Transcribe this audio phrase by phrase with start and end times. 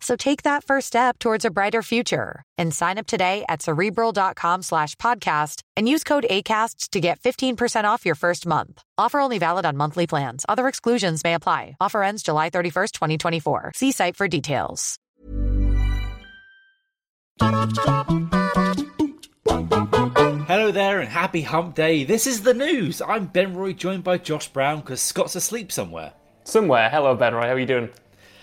[0.00, 4.62] So take that first step towards a brighter future and sign up today at cerebral.com
[4.62, 8.82] slash podcast and use code ACasts to get 15% off your first month.
[8.96, 10.46] Offer only valid on monthly plans.
[10.48, 11.76] Other exclusions may apply.
[11.80, 13.72] Offer ends July 31st, 2024.
[13.74, 14.98] See site for details.
[20.50, 22.04] Hello there and happy hump day.
[22.04, 23.00] This is the news.
[23.00, 26.12] I'm Ben Roy joined by Josh Brown because Scott's asleep somewhere.
[26.44, 26.88] Somewhere.
[26.90, 27.42] Hello, Ben Roy.
[27.42, 27.88] How are you doing?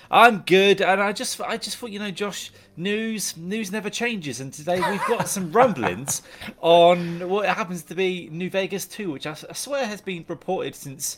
[0.10, 4.40] I'm good, and I just I just thought you know, Josh, news news never changes,
[4.40, 6.22] and today we've got some rumblings
[6.62, 10.76] on what happens to be New Vegas 2, which I, I swear has been reported
[10.76, 11.18] since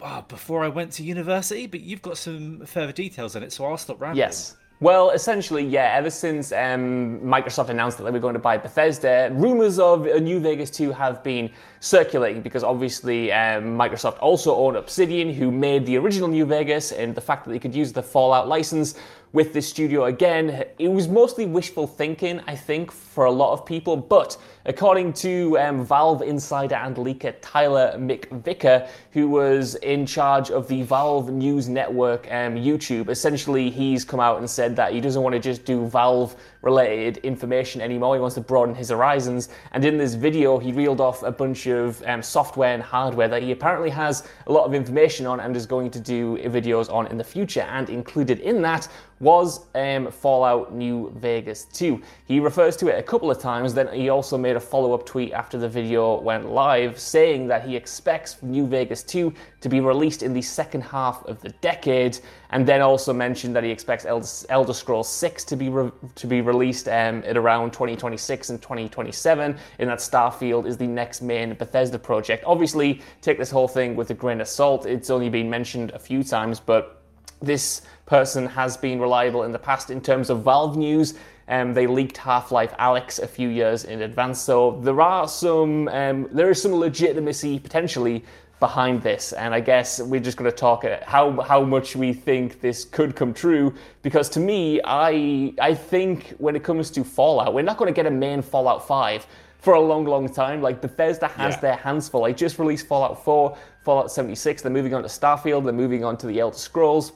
[0.00, 1.66] oh, before I went to university.
[1.66, 4.18] But you've got some further details on it, so I'll stop rambling.
[4.18, 4.56] Yes.
[4.80, 5.94] Well, essentially, yeah.
[5.94, 10.20] Ever since um, Microsoft announced that they were going to buy Bethesda, rumors of a
[10.20, 11.50] New Vegas 2 have been
[11.82, 17.12] circulating because obviously um, Microsoft also owned Obsidian, who made the original New Vegas, and
[17.12, 18.94] the fact that they could use the Fallout license
[19.32, 23.66] with this studio again, it was mostly wishful thinking, I think, for a lot of
[23.66, 23.96] people.
[23.96, 30.68] But according to um, Valve insider and leaker Tyler McVicker, who was in charge of
[30.68, 35.22] the Valve News Network um, YouTube, essentially he's come out and said that he doesn't
[35.22, 38.14] want to just do Valve related information anymore.
[38.14, 39.48] He wants to broaden his horizons.
[39.72, 43.42] And in this video, he reeled off a bunch of um, software and hardware that
[43.42, 47.06] he apparently has a lot of information on and is going to do videos on
[47.08, 47.62] in the future.
[47.62, 48.88] And included in that
[49.22, 52.02] was um, Fallout New Vegas 2.
[52.26, 55.06] He refers to it a couple of times, then he also made a follow up
[55.06, 59.78] tweet after the video went live saying that he expects New Vegas 2 to be
[59.78, 62.18] released in the second half of the decade,
[62.50, 66.26] and then also mentioned that he expects Elder, Elder Scrolls 6 to be, re- to
[66.26, 71.54] be released um, at around 2026 and 2027, and that Starfield is the next main
[71.54, 72.42] Bethesda project.
[72.44, 75.98] Obviously, take this whole thing with a grain of salt, it's only been mentioned a
[76.00, 77.01] few times, but
[77.40, 81.14] this person has been reliable in the past in terms of Valve news.
[81.48, 86.28] Um, they leaked Half-Life Alyx a few years in advance, so there are some um,
[86.32, 88.24] there is some legitimacy potentially
[88.60, 92.60] behind this, and I guess we're just going to talk how how much we think
[92.60, 93.74] this could come true.
[94.02, 97.96] Because to me, I I think when it comes to Fallout, we're not going to
[97.96, 99.26] get a main Fallout Five
[99.62, 100.60] for a long, long time.
[100.60, 101.60] Like Bethesda has yeah.
[101.60, 102.24] their hands full.
[102.24, 104.62] I just released Fallout 4, Fallout 76.
[104.62, 105.64] They're moving on to Starfield.
[105.64, 107.12] They're moving on to the Elder Scrolls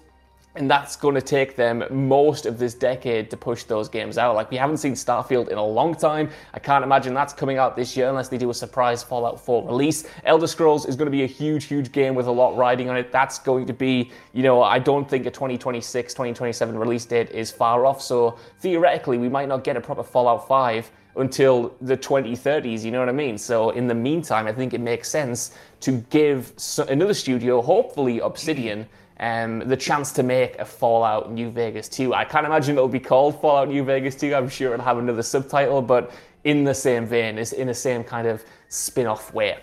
[0.57, 4.35] and that's going to take them most of this decade to push those games out.
[4.35, 6.31] Like we haven't seen Starfield in a long time.
[6.55, 9.67] I can't imagine that's coming out this year unless they do a surprise Fallout 4
[9.67, 10.09] release.
[10.25, 12.97] Elder Scrolls is going to be a huge, huge game with a lot riding on
[12.97, 13.13] it.
[13.13, 17.51] That's going to be, you know, I don't think a 2026, 2027 release date is
[17.51, 18.01] far off.
[18.01, 23.01] So theoretically, we might not get a proper Fallout 5 until the 2030s, you know
[23.01, 23.39] what I mean?
[23.39, 26.53] So in the meantime, I think it makes sense to give
[26.89, 28.87] another studio, hopefully Obsidian,
[29.19, 32.13] um, the chance to make a Fallout New Vegas 2.
[32.13, 34.35] I can't imagine it'll be called Fallout New Vegas 2.
[34.35, 36.13] I'm sure it'll have another subtitle, but
[36.45, 39.59] in the same vein, it's in the same kind of spin off way.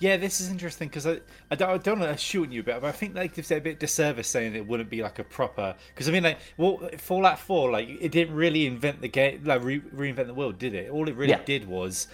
[0.00, 2.82] Yeah, this is interesting because I, I don't, I don't want to shoot you, but
[2.82, 5.76] I think they give a bit of disservice saying it wouldn't be like a proper.
[5.88, 9.62] Because I mean, like, well, Fallout Four, like, it didn't really invent the game, like
[9.62, 10.90] re- reinvent the world, did it?
[10.90, 11.44] All it really yeah.
[11.44, 12.08] did was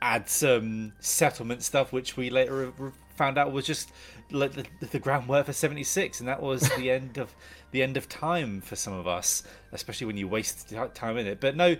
[0.00, 2.72] add some settlement stuff, which we later
[3.16, 3.92] found out was just
[4.30, 7.34] like the, the groundwork for 76 and that was the end of
[7.70, 9.42] the end of time for some of us
[9.72, 11.76] especially when you waste time in it but no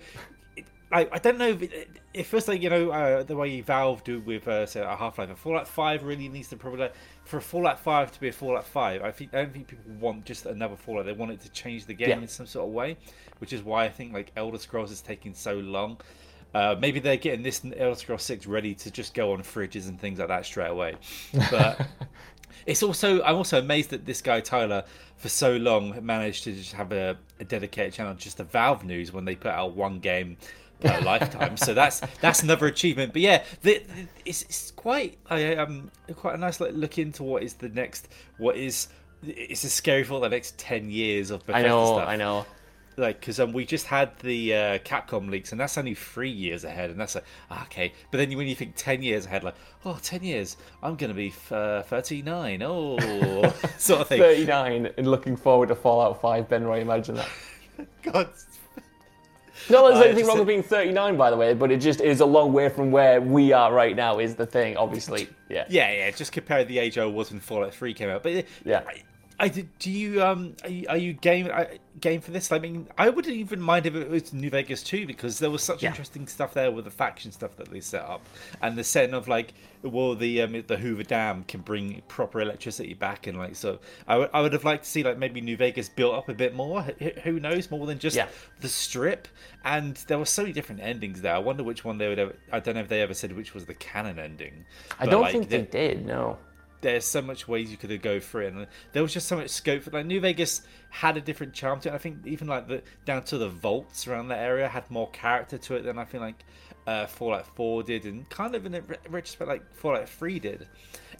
[0.93, 4.05] I, I don't know if it, it feels like you know uh, the way Valve
[4.05, 5.31] do with uh, say a Half Life.
[5.31, 6.91] A Fallout Five really needs to probably
[7.25, 9.03] for a Fallout Five to be a Fallout Five.
[9.03, 11.06] I think I don't think people want just another Fallout.
[11.06, 12.19] They want it to change the game yeah.
[12.19, 12.97] in some sort of way,
[13.38, 15.99] which is why I think like Elder Scrolls is taking so long.
[16.55, 20.00] Uh, maybe they're getting this Elder Scrolls Six ready to just go on fridges and
[20.00, 20.94] things like that straight away.
[21.50, 21.87] But
[22.65, 24.85] It's also I'm also amazed that this guy Tyler
[25.17, 29.12] for so long managed to just have a, a dedicated channel just to Valve News
[29.12, 30.37] when they put out one game
[30.81, 31.56] per lifetime.
[31.56, 33.12] So that's that's another achievement.
[33.12, 37.23] But yeah, the, the, it's, it's quite I um quite a nice like, look into
[37.23, 38.08] what is the next
[38.38, 38.88] what is
[39.23, 42.08] it's a scary for the next 10 years of Bethesda I know, stuff.
[42.08, 42.46] I know.
[42.96, 46.64] like because um, we just had the uh, Capcom leaks and that's only three years
[46.64, 49.55] ahead and that's like ah, okay but then when you think 10 years ahead like
[49.84, 55.37] oh 10 years I'm gonna be uh, 39 oh sort of thing 39 and looking
[55.37, 57.28] forward to Fallout 5, Ben Roy, imagine that.
[58.02, 58.28] God
[59.70, 62.20] No, there's Uh, anything wrong with being 39, by the way, but it just is
[62.20, 65.29] a long way from where we are right now, is the thing, obviously.
[65.49, 65.64] Yeah.
[65.69, 68.82] yeah yeah just compare the age I was when Fallout 3 came out but Yeah.
[69.38, 71.65] I, do you um are you, are you game uh,
[72.00, 72.50] game for this?
[72.53, 75.62] I mean, I wouldn't even mind if it was New Vegas 2 because there was
[75.62, 75.91] such Yeah.
[75.91, 78.23] interesting stuff there with the faction stuff that they set up
[78.62, 79.53] and the setting of like
[79.83, 83.79] well the um, the Hoover Dam can bring proper electricity back and like so
[84.09, 86.35] I would I would have liked to see like maybe New Vegas built up a
[86.35, 86.87] bit more.
[86.99, 88.29] H- Who knows more than just Yeah.
[88.61, 89.29] the strip
[89.67, 91.35] and there were so many different endings there.
[91.35, 92.37] I wonder which one they would ever.
[92.50, 94.65] I don't know if they ever said which was the canon ending.
[94.99, 96.38] I don't like, think they the- did, no.
[96.81, 99.37] There's so much ways you could have go through it and there was just so
[99.37, 102.46] much scope for like new vegas had a different charm to it i think even
[102.46, 105.99] like the down to the vaults around that area had more character to it than
[105.99, 106.44] i feel like
[106.87, 110.69] uh fallout 4 did and kind of in a re- retrospect like fallout 3 did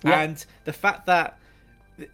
[0.05, 0.21] Yeah.
[0.21, 1.39] and the fact that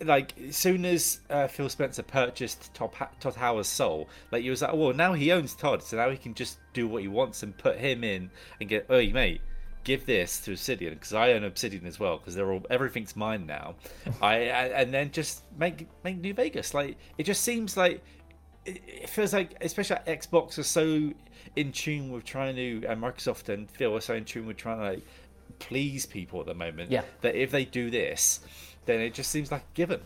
[0.04, 4.62] like as soon as uh, Phil Spencer purchased Todd, Todd Howard's soul, like he was
[4.62, 7.08] like, oh, well, now he owns Todd, so now he can just do what he
[7.08, 8.30] wants and put him in
[8.60, 9.40] and get, oh, you mate,
[9.84, 13.46] give this to Obsidian because I own Obsidian as well because they're all everything's mine
[13.46, 13.74] now.
[14.22, 18.02] I, and then just make make New Vegas like it just seems like
[18.64, 21.12] it, feels like especially like Xbox are so
[21.56, 24.78] in tune with trying to and Microsoft and Phil are so in tune with trying
[24.78, 25.06] to like
[25.58, 27.02] please people at the moment Yeah.
[27.20, 28.40] that if they do this
[28.86, 30.00] then it just seems like a given.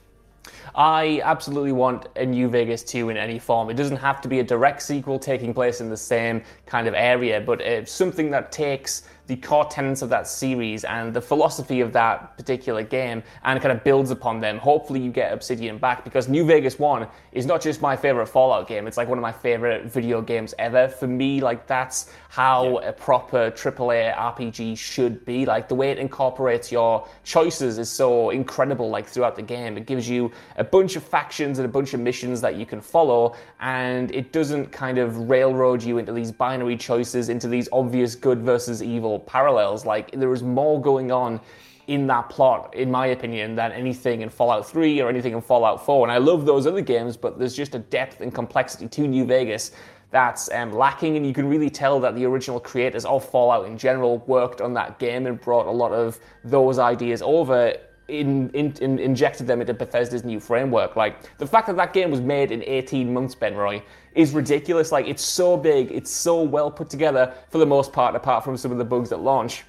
[0.74, 3.68] I absolutely want a New Vegas 2 in any form.
[3.70, 6.94] It doesn't have to be a direct sequel taking place in the same kind of
[6.94, 11.80] area, but it's something that takes the core tenets of that series and the philosophy
[11.80, 14.58] of that particular game and kind of builds upon them.
[14.58, 18.68] Hopefully, you get Obsidian back because New Vegas 1 is not just my favorite Fallout
[18.68, 20.88] game, it's like one of my favorite video games ever.
[20.88, 25.44] For me, like that's how a proper AAA RPG should be.
[25.46, 29.76] Like the way it incorporates your choices is so incredible, like throughout the game.
[29.76, 32.80] It gives you a bunch of factions and a bunch of missions that you can
[32.80, 38.14] follow, and it doesn't kind of railroad you into these binary choices, into these obvious
[38.14, 39.84] good versus evil parallels.
[39.84, 41.40] Like there is more going on
[41.86, 45.84] in that plot, in my opinion, than anything in Fallout 3 or anything in Fallout
[45.84, 46.06] 4.
[46.06, 49.24] And I love those other games, but there's just a depth and complexity to New
[49.24, 49.70] Vegas
[50.10, 53.76] that's um, lacking, and you can really tell that the original creators of Fallout in
[53.76, 57.74] general worked on that game and brought a lot of those ideas over.
[58.08, 60.94] In, in, in injected them into Bethesda's new framework.
[60.94, 63.82] Like the fact that that game was made in 18 months, Ben Roy,
[64.14, 64.92] is ridiculous.
[64.92, 68.56] Like it's so big, it's so well put together for the most part, apart from
[68.56, 69.64] some of the bugs at launch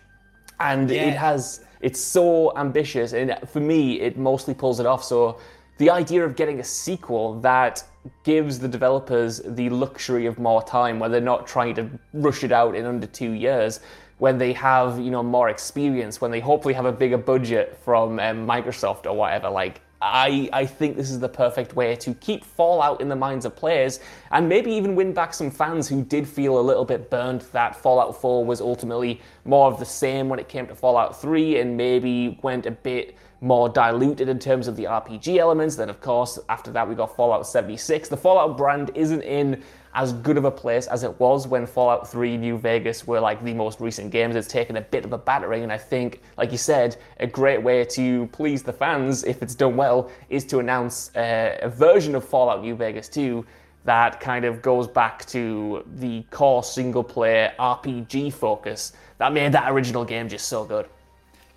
[0.59, 1.03] and Yeah.
[1.09, 5.37] it has it's so ambitious and for me it mostly pulls it off so
[5.77, 7.83] the idea of getting a sequel that
[8.23, 12.51] gives the developers the luxury of more time where they're not trying to rush it
[12.51, 13.79] out in under two years
[14.17, 18.19] when they have you know more experience when they hopefully have a bigger budget from
[18.19, 22.45] um, microsoft or whatever like I, I think this is the perfect way to keep
[22.45, 23.99] Fallout in the minds of players
[24.31, 27.75] and maybe even win back some fans who did feel a little bit burned that
[27.75, 31.75] Fallout 4 was ultimately more of the same when it came to Fallout 3 and
[31.75, 35.75] maybe went a bit more diluted in terms of the RPG elements.
[35.75, 38.09] Then, of course, after that, we got Fallout 76.
[38.09, 39.63] The Fallout brand isn't in
[39.93, 43.43] as good of a place as it was when Fallout 3 New Vegas were like
[43.43, 44.35] the most recent games.
[44.35, 47.61] It's taken a bit of a battering, and I think, like you said, a great
[47.61, 52.15] way to please the fans, if it's done well, is to announce uh, a version
[52.15, 53.45] of Fallout New Vegas 2
[53.85, 59.71] that kind of goes back to the core single player RPG focus that made that
[59.71, 60.87] original game just so good.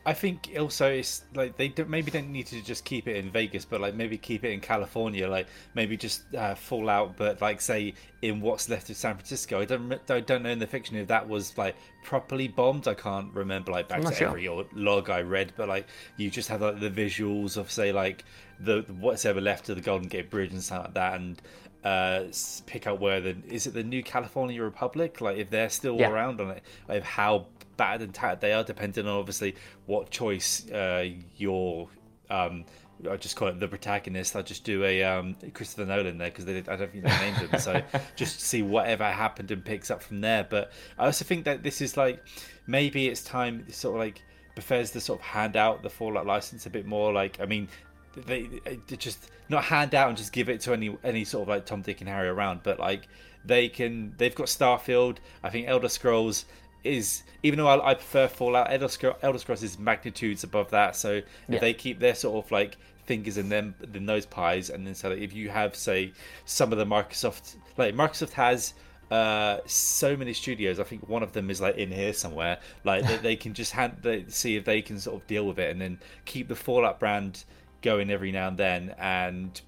[0.07, 3.30] I think also it's like they don't, maybe don't need to just keep it in
[3.30, 7.61] Vegas, but like maybe keep it in California, like maybe just uh, Fallout, but like
[7.61, 7.92] say
[8.23, 9.61] in what's left of San Francisco.
[9.61, 12.88] I don't I don't know in the fiction if that was like properly bombed.
[12.88, 14.28] I can't remember like back to sure.
[14.28, 17.92] every or- log I read, but like you just have like the visuals of say
[17.92, 18.25] like
[18.59, 21.42] the what's ever left of the Golden Gate Bridge and stuff like that, and
[21.85, 22.25] uh
[22.67, 25.21] pick out where the is it the new California Republic?
[25.21, 26.11] Like if they're still Yeah.
[26.11, 27.47] around on it, like how
[27.77, 29.57] bad and tattered they are, depending on obviously
[29.87, 31.89] what choice uh, your
[32.29, 32.65] um,
[33.11, 34.37] I just call it the protagonist.
[34.37, 37.59] I'll just do a um, Christopher Nolan there because I don't think they named him.
[37.59, 37.83] So
[38.17, 40.47] just see whatever happened and picks up from there.
[40.49, 42.23] But I also think that this is like
[42.67, 44.23] maybe it's time sort of like
[44.55, 47.11] Bethesda sort of hand out the Fallout license a bit more.
[47.13, 47.69] Like I mean,
[48.14, 51.49] they, they just not hand out and just give it to any any sort of
[51.49, 53.09] like Tom, Dick, and Harry around, but like
[53.45, 54.14] they can.
[54.19, 55.19] They've got Starfield.
[55.43, 56.45] I think Elder Scrolls
[56.83, 60.97] is even though I, I prefer Fallout, Elder, Scrolls, Elder Scrolls is magnitudes above that.
[60.97, 61.59] So if Yeah.
[61.59, 65.11] they keep their sort of like fingers in them in those pies, and then so
[65.11, 66.12] that if you have say
[66.45, 68.75] some of the Microsoft like Microsoft has
[69.11, 73.05] uh so many studios i think one of them is like in here somewhere like
[73.05, 75.69] they, they can just hand they, see if they can sort of deal with it
[75.73, 77.43] and then keep the fallout brand
[77.83, 79.61] going every now and then and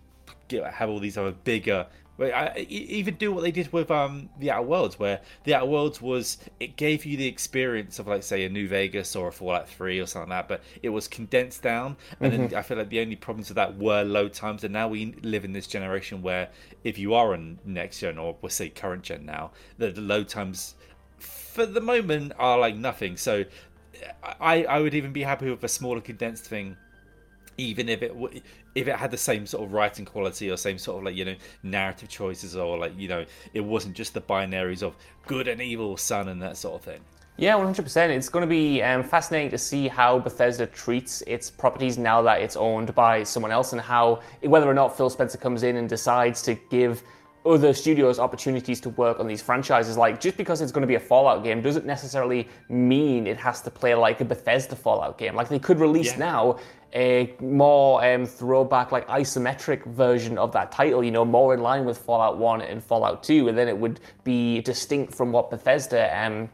[0.48, 1.86] get, have all these other bigger
[2.20, 6.02] I, even do what they did with um the Outer Worlds, where the Outer Worlds
[6.02, 9.68] was it gave you the experience of like say a New Vegas or a Fallout
[9.68, 11.96] Three or something like that, but it was condensed down.
[12.20, 14.62] And then I feel like the only problems with that were load times.
[14.62, 16.50] And now we live in this generation where
[16.84, 20.28] if you are on next gen or we'll say current gen now, the, the load
[20.28, 20.74] times
[21.18, 23.16] for the moment are like nothing.
[23.16, 23.44] So
[24.40, 26.76] I I would even be happy with a smaller condensed thing
[27.58, 28.40] even if it w-
[28.74, 31.24] if it had the same sort of writing quality or same sort of like you
[31.24, 34.96] know narrative choices or like you know it wasn't just the binaries of
[35.26, 37.00] good and evil sun and that sort of thing
[37.38, 38.10] Yeah, 100%.
[38.10, 42.42] It's going to be um, fascinating to see how Bethesda treats its properties now that
[42.42, 45.88] it's owned by someone else and how, whether or not Phil Spencer comes in and
[45.88, 47.02] decides to give
[47.44, 49.96] other studios opportunities to work on these franchises.
[49.96, 53.60] Like, just because it's going to be a Fallout game doesn't necessarily mean it has
[53.62, 55.34] to play like a Bethesda Fallout game.
[55.34, 56.18] Like, they could release Yeah.
[56.18, 56.58] now
[56.94, 61.84] a more um, throwback, like isometric version of that title, you know, more in line
[61.84, 66.14] with Fallout 1 and Fallout 2, and then it would be distinct from what Bethesda
[66.24, 66.50] um,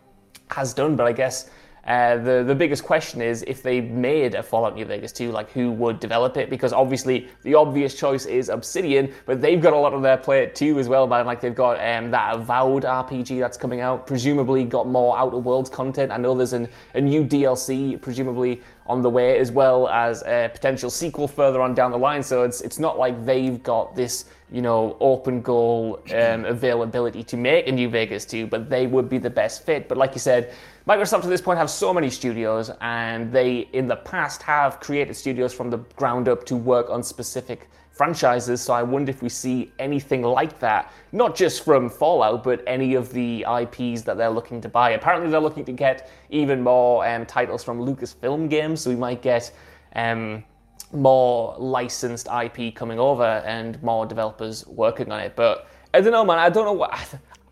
[0.50, 0.96] has done.
[0.96, 1.50] But I guess
[1.88, 5.50] uh, the the biggest question is if they made a Fallout New Vegas 2, like
[5.50, 6.50] who would develop it?
[6.50, 10.54] Because obviously the obvious choice is Obsidian, but they've got a lot of their plate
[10.54, 11.24] too as well, man.
[11.24, 15.70] Like they've got um, that Avowed RPG that's coming out, presumably got more Outer Worlds
[15.70, 16.12] content.
[16.12, 20.50] I know there's an, a new DLC presumably on the way, as well as a
[20.52, 22.22] potential sequel further on down the line.
[22.22, 27.36] So it's it's not like they've got this you know open goal um, availability to
[27.36, 29.88] make a New Vegas 2, but they would be the best fit.
[29.88, 30.54] But like you said,
[30.86, 35.14] Microsoft at this point have so many studios, and they in the past have created
[35.14, 38.60] studios from the ground up to work on specific franchises.
[38.60, 42.94] So I wonder if we see anything like that, not just from Fallout, but any
[42.94, 44.90] of the IPs that they're looking to buy.
[44.90, 49.20] Apparently, they're looking to get even more um, titles from Lucasfilm games, so we might
[49.20, 49.52] get.
[49.94, 50.44] Um,
[50.92, 55.36] more licensed IP coming over and more developers working on it.
[55.36, 56.38] But I don't know, man.
[56.38, 56.92] I don't know what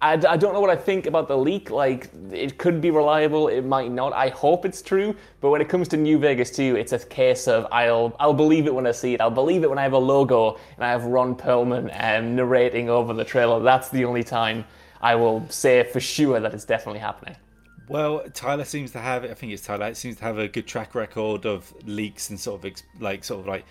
[0.03, 1.71] I, I don't know what I think about the leak.
[1.71, 4.13] Like, it could be reliable, it might not.
[4.13, 5.17] I hope it's true.
[5.41, 8.67] But when it comes to New Vegas 2, it's a case of I'll I'll believe
[8.67, 9.21] it when I see it.
[9.21, 12.91] I'll believe it when I have a logo and I have Ron Perlman um, narrating
[12.91, 13.61] over the trailer.
[13.61, 14.65] That's the only time
[15.01, 17.37] I will say for sure that it's definitely happening.
[17.89, 19.25] Well, Tyler seems to have.
[19.25, 19.87] I think it's Tyler.
[19.87, 23.23] It seems to have a good track record of leaks and sort of ex- like
[23.25, 23.65] sort of like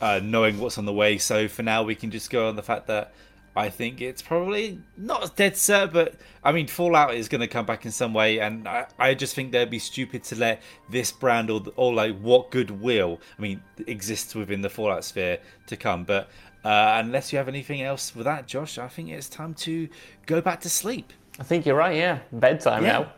[0.00, 1.18] uh, knowing what's on the way.
[1.18, 3.12] So for now, we can just go on the fact that
[3.56, 7.66] I think it's probably not dead set, but I mean, Fallout is going to come
[7.66, 11.12] back in some way, and I, I just think they'd be stupid to let this
[11.12, 16.04] brand or or like what goodwill I mean exists within the Fallout sphere to come,
[16.04, 16.28] but.
[16.64, 19.88] Uh, unless you have anything else with that, Josh, I think it's time to
[20.26, 21.12] go back to sleep.
[21.38, 21.96] I think you're right.
[21.96, 22.92] Yeah, bedtime Yeah.
[22.92, 23.12] now.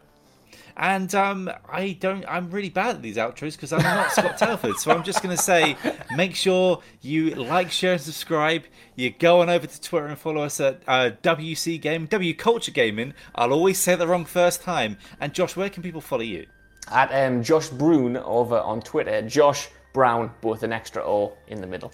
[0.77, 2.25] And um, I don't.
[2.29, 4.77] I'm really bad at these outros because I'm not Scott Tailford.
[4.79, 5.77] So I'm just going to say,
[6.15, 8.65] make sure you like, share, and subscribe.
[8.97, 12.73] You go on over to Twitter and follow us at uh, WC Game, W Culture
[12.73, 13.15] Gaming.
[13.35, 14.99] I'll always say the wrong first time.
[15.21, 16.47] And Josh, where can people follow you?
[16.91, 19.23] At um, Josh Brune over on Twitter.
[19.23, 21.93] Josh Brown, both an extra O in the middle.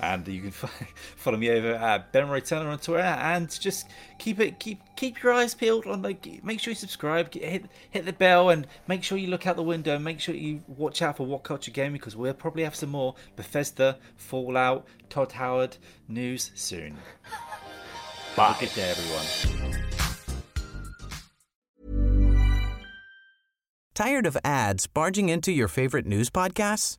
[0.00, 0.50] And you can
[1.16, 3.88] follow me over at Ben Roy Turner on Twitter, and just
[4.18, 7.64] keep it keep keep your eyes peeled on like make sure you subscribe, get- hit
[7.90, 9.96] hit the bell, and make sure you look out the window.
[9.96, 12.90] and Make sure you watch out for What Culture Gaming because we'll probably have some
[12.90, 15.76] more Bethesda, Fallout, Todd Howard
[16.06, 16.96] news soon.
[18.36, 19.84] Have a good day, everyone.
[23.94, 26.98] Tired of ads barging into your favorite news podcasts?